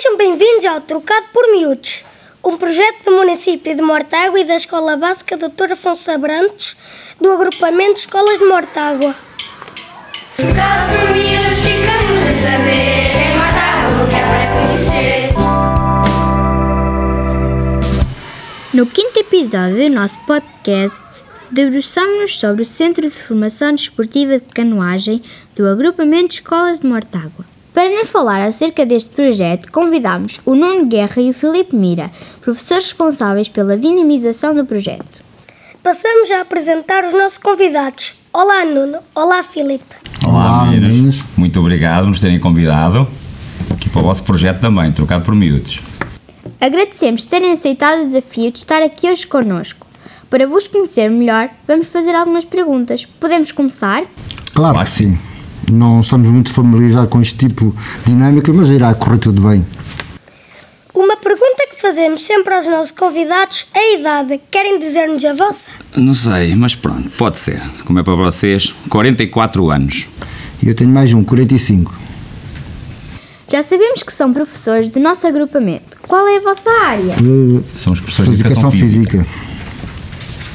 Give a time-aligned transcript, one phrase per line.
[0.00, 2.04] Sejam bem-vindos ao Trocado por Miúdos,
[2.44, 5.72] um projeto do município de Mortágua e da Escola Básica Dr.
[5.72, 6.76] Afonso Abrantes,
[7.20, 9.12] do agrupamento Escolas de Mortágua.
[10.36, 13.10] Trocado por miúdos, ficamos a saber.
[13.10, 15.34] Em Mortágua, o que há para conhecer.
[18.72, 25.20] No quinto episódio do nosso podcast, debruçamos-nos sobre o Centro de Formação Desportiva de Canoagem
[25.56, 27.57] do Agrupamento de Escolas de Mortágua.
[27.78, 32.10] Para nos falar acerca deste projeto, convidamos o Nuno Guerra e o Filipe Mira,
[32.40, 35.22] professores responsáveis pela dinamização do projeto.
[35.80, 38.14] Passamos a apresentar os nossos convidados.
[38.32, 38.98] Olá, Nuno.
[39.14, 39.94] Olá, Filipe.
[40.26, 41.22] Olá, meninos.
[41.36, 43.06] Muito obrigado por nos terem convidado
[43.72, 45.80] aqui para o vosso projeto também, trocado por miúdos.
[46.60, 49.86] Agradecemos terem aceitado o desafio de estar aqui hoje connosco.
[50.28, 53.06] Para vos conhecer melhor, vamos fazer algumas perguntas.
[53.06, 54.02] Podemos começar?
[54.52, 55.18] Claro, Claro que sim.
[55.70, 59.66] Não estamos muito familiarizados com este tipo de dinâmica, mas irá correr tudo bem.
[60.94, 64.40] Uma pergunta que fazemos sempre aos nossos convidados é a idade.
[64.50, 65.70] Querem dizer-nos a vossa?
[65.96, 67.60] Não sei, mas pronto, pode ser.
[67.84, 70.06] Como é para vocês, 44 anos.
[70.62, 71.94] E eu tenho mais um, 45.
[73.50, 75.96] Já sabemos que são professores do nosso agrupamento.
[76.06, 77.12] Qual é a vossa área?
[77.12, 79.26] Eh, Somos professores de educação física.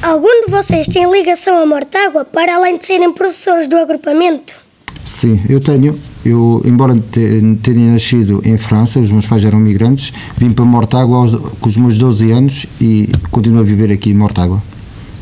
[0.02, 4.63] Algum de vocês tem ligação a Mortágua para além de serem professores do agrupamento?
[5.04, 5.94] Sim, eu tenho.
[6.24, 11.18] Eu, embora te- tenha nascido em França, os meus pais eram migrantes, vim para Mortágua
[11.18, 14.62] aos- com os meus 12 anos e continuo a viver aqui em Mortágua.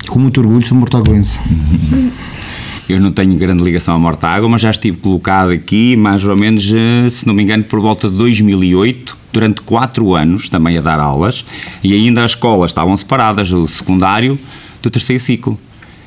[0.09, 1.41] Com muito orgulho, sou mortaguense.
[2.89, 6.71] Eu não tenho grande ligação à Mortágua, mas já estive colocado aqui, mais ou menos,
[6.75, 11.01] eh, se não me engano, por volta de 2008, durante 4 anos, também a dar
[11.01, 11.45] aulas,
[11.83, 14.39] e ainda as escolas estavam separadas, o secundário
[14.83, 15.59] do terceiro ciclo.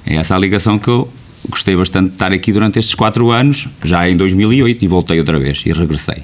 [0.06, 1.08] É essa a ligação que eu
[1.50, 5.40] gostei bastante de estar aqui durante estes 4 anos, já em 2008, e voltei outra
[5.40, 6.24] vez, e regressei.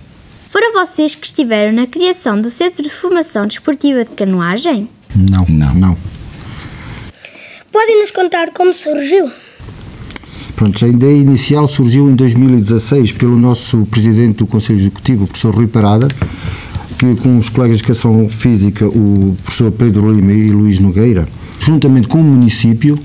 [0.49, 4.89] Foram vocês que estiveram na criação do Centro de Formação Desportiva de Canoagem?
[5.15, 5.73] Não, Não.
[5.73, 5.97] não.
[7.71, 9.31] Podem nos contar como surgiu?
[10.55, 15.55] Pronto, a ideia inicial surgiu em 2016 pelo nosso presidente do Conselho Executivo, o professor
[15.55, 16.07] Rui Parada,
[16.99, 21.27] que com os colegas de Educação Física, o professor Pedro Lima e Luís Nogueira,
[21.59, 22.99] juntamente com o município,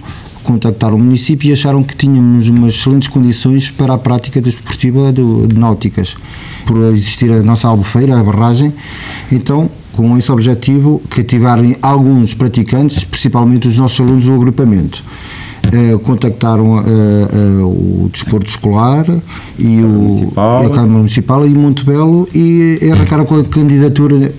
[0.47, 5.47] contactaram o município e acharam que tínhamos umas excelentes condições para a prática desportiva do,
[5.47, 6.17] de náuticas.
[6.65, 8.73] Por existir a nossa albufeira, a barragem,
[9.31, 15.03] então, com esse objetivo, cativarem alguns praticantes, principalmente os nossos alunos do agrupamento.
[15.73, 19.05] Eh, contactaram eh, eh, o desporto escolar
[19.59, 20.59] e o, Municipal.
[20.65, 24.33] a Câmara Municipal e Montebello e arrancaram com a candidatura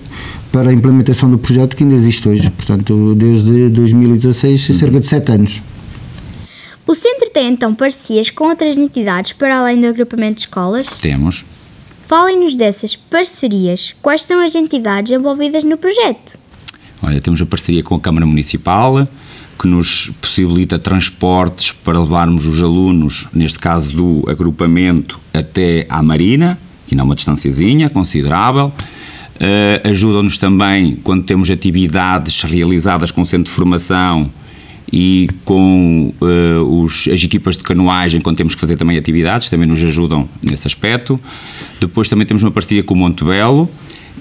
[0.53, 5.31] para a implementação do projeto que ainda existe hoje, portanto desde 2016, cerca de 7
[5.33, 5.61] anos.
[6.87, 10.87] O centro tem então parcerias com outras entidades para além do agrupamento de escolas?
[11.01, 11.43] Temos
[12.07, 13.93] Falem-nos dessas parcerias.
[14.01, 16.39] Quais são as entidades envolvidas no projeto?
[17.03, 19.05] Olha, temos a parceria com a Câmara Municipal,
[19.59, 26.57] que nos possibilita transportes para levarmos os alunos, neste caso do agrupamento, até à Marina,
[26.87, 28.71] que não é uma distanciazinha considerável.
[29.37, 34.31] Eh, Ajudam-nos também quando temos atividades realizadas com o centro de formação
[34.91, 39.67] e com eh, os, as equipas de canoagem, quando temos que fazer também atividades, também
[39.67, 41.19] nos ajudam nesse aspecto.
[41.79, 43.69] Depois também temos uma parceria com o Montebello,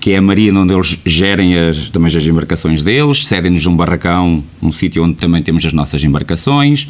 [0.01, 4.43] que é a marina onde eles gerem as, também as embarcações deles, cedem-nos um barracão,
[4.61, 6.89] um sítio onde também temos as nossas embarcações.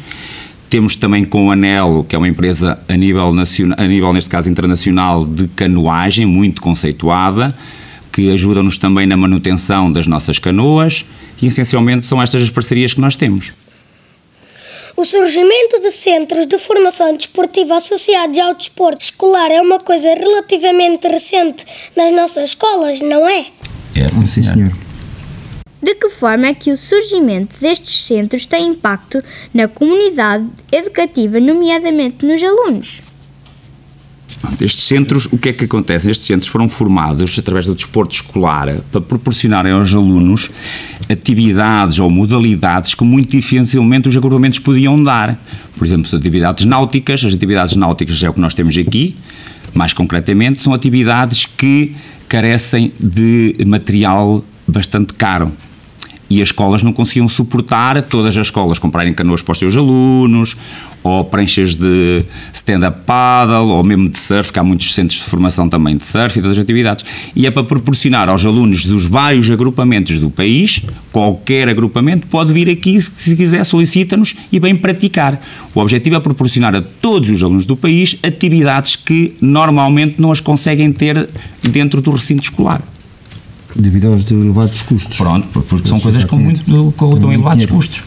[0.69, 4.29] Temos também com o Anelo, que é uma empresa a nível, nacional, a nível neste
[4.29, 7.55] caso internacional, de canoagem, muito conceituada,
[8.11, 11.05] que ajuda-nos também na manutenção das nossas canoas
[11.41, 13.53] e essencialmente são estas as parcerias que nós temos.
[14.97, 21.07] O surgimento de centros de formação desportiva associados ao desporto escolar é uma coisa relativamente
[21.07, 21.63] recente
[21.95, 23.45] nas nossas escolas, não é?
[23.95, 24.71] É Sim, senhor.
[25.79, 32.25] De que forma é que o surgimento destes centros tem impacto na comunidade educativa, nomeadamente
[32.25, 32.99] nos alunos?
[34.61, 36.09] Estes centros, o que é que acontece?
[36.09, 40.51] Estes centros foram formados através do desporto escolar para proporcionarem aos alunos
[41.09, 45.37] atividades ou modalidades que muito dificilmente os agrupamentos podiam dar.
[45.75, 49.15] Por exemplo, as atividades náuticas, as atividades náuticas é o que nós temos aqui,
[49.73, 51.95] mais concretamente, são atividades que
[52.27, 55.51] carecem de material bastante caro
[56.29, 60.57] e as escolas não conseguiam suportar todas as escolas comprarem canoas para os seus alunos,
[61.07, 62.23] ou pranchas de
[62.53, 66.37] stand-up paddle, ou mesmo de surf, que há muitos centros de formação também de surf
[66.37, 67.05] e todas as atividades.
[67.35, 70.81] E é para proporcionar aos alunos dos vários agrupamentos do país,
[71.11, 75.41] qualquer agrupamento pode vir aqui, se se quiser, solicita-nos e vem praticar.
[75.75, 80.41] O objetivo é proporcionar a todos os alunos do país atividades que normalmente não as
[80.41, 81.29] conseguem ter
[81.61, 82.81] dentro do recinto escolar.
[83.75, 85.17] devido aos elevados custos.
[85.17, 86.63] Pronto, porque são coisas com muito
[86.93, 88.03] com, com elevados custos.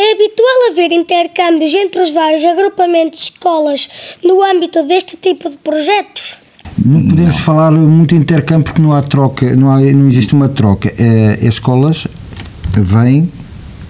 [0.00, 3.88] É habitual haver intercâmbios entre os vários agrupamentos de escolas
[4.22, 6.36] no âmbito deste tipo de projetos?
[6.84, 10.48] Não podemos falar muito em intercâmbio porque não há troca, não, há, não existe uma
[10.48, 10.94] troca.
[10.96, 12.06] É, as escolas
[12.72, 13.28] vêm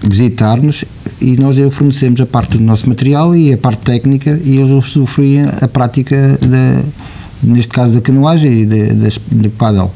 [0.01, 0.83] visitar-nos
[1.21, 5.41] e nós fornecemos a parte do nosso material e a parte técnica e eles usufruem
[5.61, 6.81] a prática, da,
[7.43, 9.91] neste caso da canoagem e de, de, de paddle.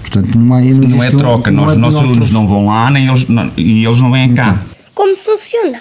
[0.00, 1.80] Portanto, não, há, não, Não é um- troca, não nós, é- os
[2.16, 4.62] nossos não não vão lá nem eles, não- e eles não vêm cá.
[4.94, 5.78] Como funciona?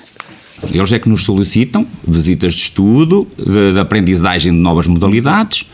[0.74, 5.69] Eles é que nos solicitam visitas de estudo, de, de aprendizagem de novas modalidades,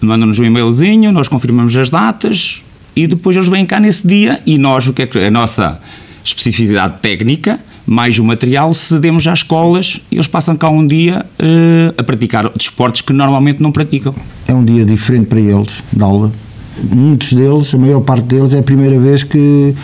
[0.00, 2.64] mandam-nos um e-mailzinho, nós confirmamos as datas
[2.96, 5.80] e depois eles vêm cá nesse dia e nós, o que é que a nossa
[6.24, 11.94] especificidade técnica, mais o material, cedemos às escolas e eles passam cá um dia eh,
[11.96, 14.14] a praticar desportos que normalmente não praticam.
[14.46, 16.32] é um dia diferente para eles, de aula.
[16.90, 19.74] Muitos deles, a maior parte deles, é a primeira vez que,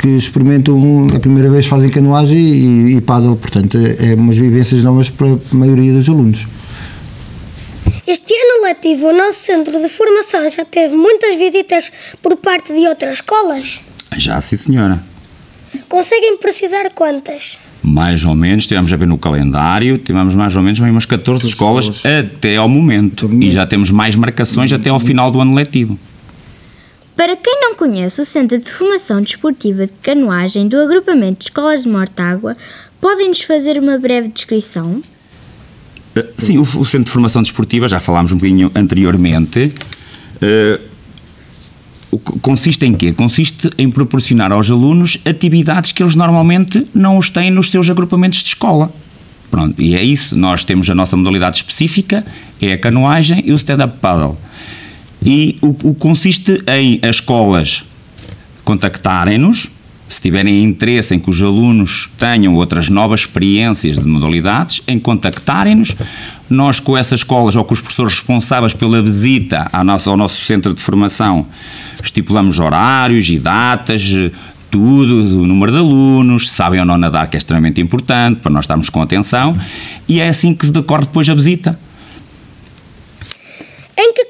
[0.00, 4.82] que experimentam, a primeira vez fazem canoagem e, e paddle, portanto, é, é umas vivências
[4.82, 6.46] novas para a maioria dos alunos.
[8.06, 11.92] Este ano letivo, o nosso centro de formação já teve muitas visitas
[12.22, 13.82] por parte de outras escolas.
[14.16, 15.04] Já sim, senhora.
[15.86, 17.58] Conseguem precisar quantas?
[17.82, 21.46] Mais ou menos, tivemos a ver no calendário, tivemos mais ou menos bem umas 14
[21.46, 22.24] escolas, escolas.
[22.24, 23.30] até ao momento.
[23.32, 25.98] E já temos mais marcações até ao final do ano letivo.
[27.20, 31.82] Para quem não conhece o Centro de Formação Desportiva de Canoagem do Agrupamento de Escolas
[31.82, 32.56] de Mortágua,
[32.98, 35.02] podem-nos fazer uma breve descrição?
[36.16, 39.70] Eh, Sim, o, Centro de Formação Desportiva, já falámos um bocadinho anteriormente.
[40.40, 40.80] eh,
[42.40, 43.12] consiste em quê?
[43.12, 48.38] Consiste em proporcionar aos alunos atividades que eles normalmente não os têm nos seus agrupamentos
[48.38, 48.90] de escola.
[49.50, 50.34] Pronto, e é isso.
[50.38, 52.24] Nós temos a nossa modalidade específica,
[52.62, 54.38] é a canoagem e o stand-up paddle.
[55.24, 57.84] E o, o consiste em as escolas
[58.64, 59.70] contactarem-nos,
[60.08, 65.94] se tiverem interesse em que os alunos tenham outras novas experiências de modalidades, em contactarem-nos.
[66.48, 70.44] Nós, com essas escolas ou com os professores responsáveis pela visita à nossa- ao nosso
[70.44, 71.46] centro de formação,
[72.02, 74.02] estipulamos horários e datas,
[74.68, 78.64] tudo, o número de alunos, sabem ou não nadar, que é extremamente importante, para nós
[78.64, 79.56] estarmos com atenção,
[80.08, 81.78] e é assim que se decorre depois a visita.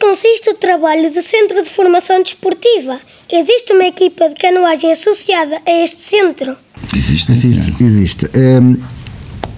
[0.01, 2.99] Consiste o trabalho do Centro de Formação Desportiva?
[3.31, 6.57] Existe uma equipa de canoagem associada a este centro?
[6.97, 7.85] Existe, Existe.
[7.85, 8.31] existe.
[8.35, 8.77] Ehm,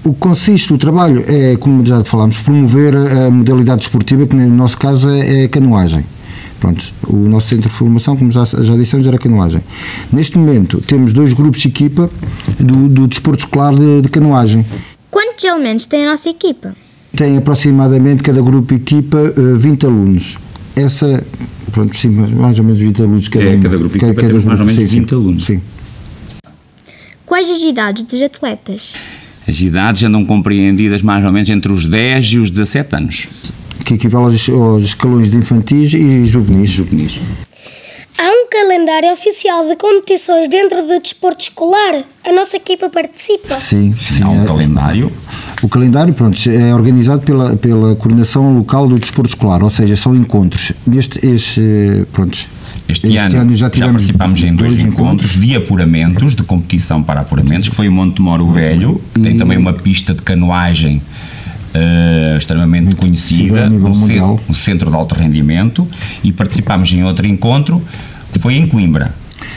[0.05, 4.49] o que consiste o trabalho é, como já falámos, promover a modalidade desportiva, que no
[4.49, 6.05] nosso caso é, é a canoagem.
[6.59, 9.63] Pronto, o nosso centro de formação, como já, já dissemos, era a canoagem.
[10.13, 12.11] Neste momento temos dois grupos de equipa
[12.59, 14.67] do, do desporto escolar de, de canoagem.
[15.09, 16.75] Quantos elementos tem a nossa equipa?
[17.17, 20.39] Tem aproximadamente cada grupo equipa eh, 20 alunos.
[20.75, 21.23] Essa,
[21.71, 23.61] pronto, sim, mais- ou menos 20 alunos cada É, um.
[23.61, 25.45] cada grupo equipa temos mais ou menos 20 alunos.
[25.45, 25.61] Sim.
[27.27, 28.95] Quais as idades dos atletas?
[29.47, 33.29] As idades andam compreendidas mais ou menos entre os 10 e os 17 anos.
[33.85, 36.71] Que equivale aos, aos escalões de infantis e juvenis.
[36.71, 37.19] Juvenis.
[38.23, 42.05] Há um calendário oficial de competições dentro do desporto escolar?
[42.25, 43.53] A nossa equipa participa?
[43.53, 44.23] Sim, sim.
[44.23, 45.13] Há um é- calendário.
[45.61, 50.15] O calendário pronto, é organizado pela, pela coordenação local do desporto escolar, ou seja, são
[50.15, 50.73] encontros.
[50.87, 52.39] Neste, este, pronto,
[52.89, 57.89] Este, ano, já, participámos em dois, encontros, de apuramentos, de competição para apuramentos, que foi
[57.89, 61.03] o Monte Moro Velho, que tem também uma pista de canoagem
[61.75, 65.89] eh, extremamente conhecida, a nível um, centro, um centro de alto rendimento,
[66.23, 67.83] e participámos em outro encontro,
[68.39, 69.15] foi em Coimbra,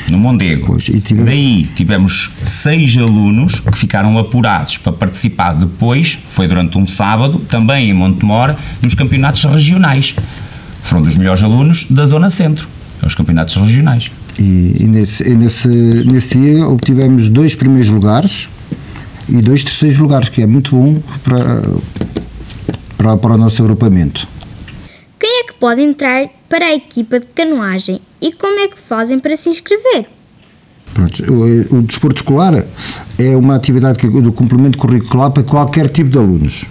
[0.10, 0.68] no Mondego.
[0.68, 6.78] Pois, e tivemos- Daí tivemos seis alunos que ficaram apurados para participar depois, foi durante
[6.78, 10.16] um sábado, também em Montemor, nos campeonatos regionais.
[10.84, 12.68] Foram dos melhores alunos da Zona Centro,
[13.04, 14.12] os campeonatos regionais.
[14.38, 18.50] E, e nesse, e nesse, nesse dia obtivemos dois primeiros lugares
[19.28, 21.62] e dois terceiros lugares, que é muito bom para,
[22.98, 24.28] para, para o nosso agrupamento.
[25.20, 29.20] Quem é que pode entrar para a equipa de canoagem e como é que fazem
[29.20, 30.06] para se inscrever?
[30.94, 32.66] Pronto, o, o desporto escolar
[33.18, 36.66] é uma atividade que, do complemento curricular para qualquer tipo de alunos.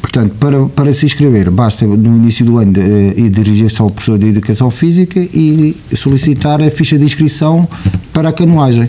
[0.00, 4.18] Portanto, para, para se inscrever, basta no início do ano eh, ir dirigir-se ao professor
[4.18, 7.68] de Educação Física e solicitar a ficha de inscrição
[8.12, 8.88] para a canoagem.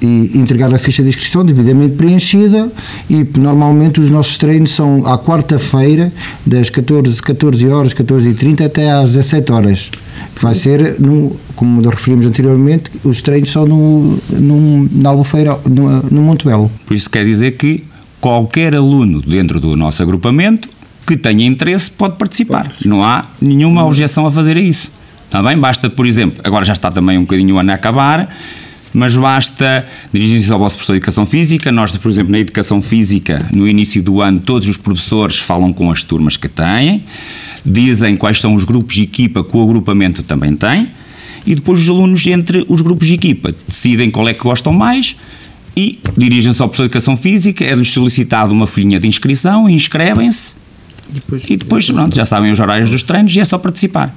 [0.00, 2.70] E entregar a ficha de inscrição devidamente preenchida
[3.10, 6.12] e normalmente os nossos treinos são à quarta-feira
[6.46, 9.90] das 14, 14 horas, 14 e 30 até às 17 horas
[10.34, 16.02] que vai ser, no, como referimos anteriormente, os treinos são no, no, na Albufeira, no,
[16.02, 16.70] no Monte Belo.
[16.86, 17.84] Por isso quer dizer que
[18.20, 20.68] qualquer aluno dentro do nosso agrupamento
[21.06, 22.70] que tenha interesse pode participar.
[22.84, 24.92] Não há nenhuma objeção a fazer isso.
[25.24, 25.58] Está bem?
[25.58, 28.34] Basta, por exemplo, agora já está também um bocadinho o ano a acabar,
[28.92, 31.70] mas basta dirigir-se ao vosso professor de Educação Física.
[31.72, 35.90] Nós, por exemplo, na Educação Física, no início do ano, todos os professores falam com
[35.90, 37.04] as turmas que têm,
[37.64, 40.90] dizem quais são os grupos de equipa que o agrupamento também tem,
[41.46, 45.16] e depois os alunos, entre os grupos de equipa, decidem qual é que gostam mais
[45.76, 50.58] e dirigem-se ao professor de Educação Física, é-lhes solicitado uma folhinha de inscrição, inscrevem-se
[51.48, 54.14] e depois, pronto, já sabem os horários dos treinos e é só participar.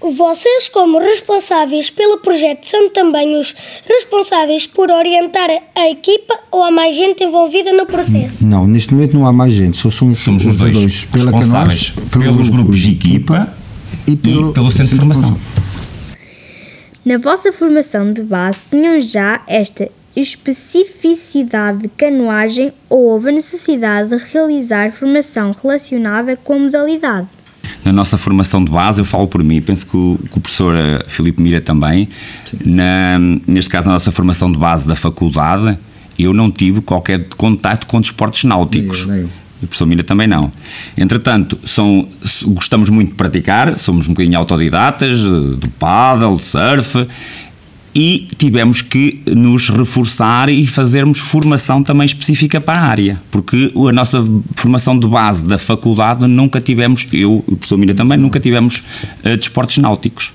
[0.00, 3.54] Vocês, como responsáveis pelo projeto, são também os
[3.86, 8.46] responsáveis por orientar a equipa ou há mais gente envolvida no processo?
[8.46, 12.10] Não, neste momento não há mais gente, só somos, Somos os dois, pela responsáveis Canoas,
[12.10, 13.54] pelo pelos grupo grupos de equipa
[14.06, 15.38] e pelo, centro de formação.
[17.04, 24.10] Na vossa formação de base, tinham já esta especificidade de canoagem ou houve a necessidade
[24.10, 27.28] de realizar formação relacionada com a modalidade?
[27.84, 30.74] Na nossa formação de base, eu falo por mim, penso que o, que o professor
[30.74, 32.08] eh, Filipe Mira também,
[32.64, 35.76] na, neste caso na nossa formação de base da faculdade,
[36.18, 39.06] eu não tive qualquer contato com desportos náuticos.
[39.06, 39.42] Nem eu, nem eu.
[39.62, 40.50] O professor Mira também não.
[40.96, 42.08] Entretanto, são,
[42.48, 47.06] gostamos muito de praticar, somos um bocadinho autodidatas, eh, do paddle, surf,
[47.94, 53.92] e tivemos que nos reforçar e fazermos formação também específica para a área, porque a
[53.92, 54.24] nossa
[54.56, 58.82] formação de base da faculdade nunca tivemos, eu e o professor Mira também, nunca tivemos
[59.22, 60.32] eh, desportos náuticos.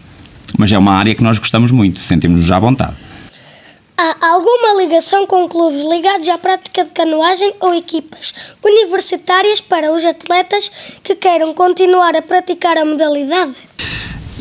[0.58, 2.96] Mas é uma área que nós gostamos muito, sentimos-nos à vontade.
[3.98, 8.32] Há alguma ligação com clubes ligados à prática de canoagem ou equipas
[8.64, 10.72] universitárias para os atletas
[11.04, 13.67] que queiram continuar a praticar a modalidade?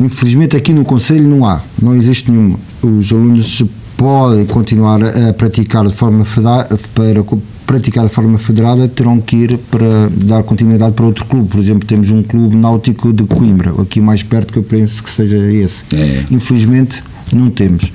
[0.00, 2.58] Infelizmente aqui no Conselho não há, não existe nenhuma.
[2.82, 3.64] Os alunos
[3.96, 7.24] podem continuar a praticar de forma federada, para
[7.66, 11.48] praticar de forma federada terão que ir para dar continuidade para outro clube.
[11.48, 15.10] Por exemplo, temos um clube náutico de Coimbra, aqui mais perto que eu penso que
[15.10, 15.82] seja esse.
[15.92, 16.24] É.
[16.30, 17.92] Infelizmente não temos.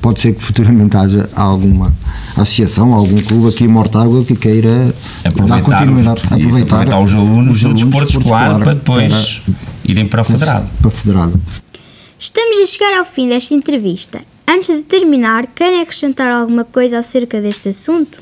[0.00, 1.94] Pode ser que futuramente haja alguma
[2.36, 4.94] associação, algum clube aqui em Mortágua que queira
[5.46, 9.42] dar continuidade, os, isso, aproveitar os alunos do desporto escolar para depois
[9.84, 10.70] irem para o federado.
[10.80, 11.40] Para federado.
[12.18, 14.20] Estamos a chegar ao fim desta entrevista.
[14.46, 18.18] Antes de terminar, querem acrescentar alguma coisa acerca deste assunto?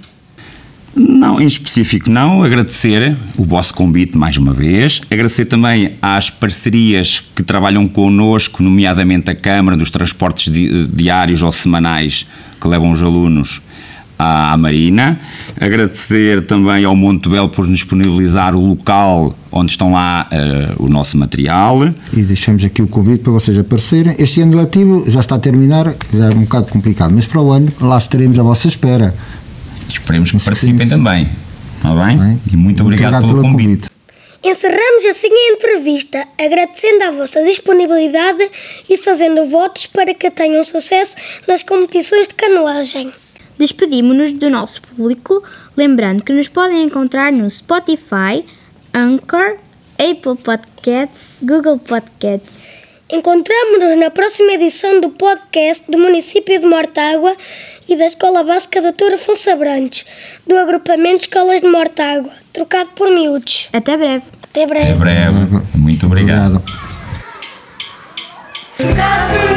[0.97, 2.43] Não, em específico não.
[2.43, 5.03] Agradecer o vosso convite mais uma vez.
[5.11, 11.53] Agradecer também às parcerias que trabalham connosco, nomeadamente a Câmara dos Transportes di- Diários ou
[11.53, 12.27] Semanais
[12.61, 13.61] que levam os alunos
[14.19, 15.21] à, à Marina.
[15.61, 20.89] Agradecer também ao Monte Belo por nos disponibilizar o local onde estão lá eh, o
[20.89, 21.87] nosso material.
[22.15, 24.15] E deixamos aqui o convite para vocês aparecerem.
[24.19, 27.51] Este ano letivo já está a terminar, já é um bocado complicado, mas para o
[27.53, 29.15] ano lá estaremos à vossa espera.
[29.89, 30.89] Esperemos que participem sim.
[30.89, 31.29] também.
[31.77, 32.17] Está bem?
[32.17, 32.39] Não é?
[32.51, 33.89] E muito obrigado, pelo, convite.
[34.43, 38.51] Encerramos assim a entrevista, agradecendo a vossa disponibilidade
[38.89, 41.17] e fazendo votos para que tenham sucesso
[41.49, 43.13] nas competições de canoagem.
[43.59, 45.43] Despedimos-nos do nosso público,
[45.77, 48.45] lembrando que nos podem encontrar no Spotify,
[48.95, 49.57] Anchor,
[49.99, 52.86] Apple Podcasts, Google Podcasts.
[53.09, 57.37] Encontramos-nos na próxima edição do podcast do município de Mortágua
[57.89, 60.05] e da Escola Básica Doutora Afonso Abrantes,
[60.45, 63.69] do agrupamento Escolas de Mortágua, trocado por miúdos.
[63.73, 64.25] Até breve!
[64.43, 64.87] Até breve.
[64.87, 65.63] Até breve.
[65.75, 66.57] Muito obrigado.
[66.57, 66.87] Obrigado.
[68.77, 69.57] Trocado por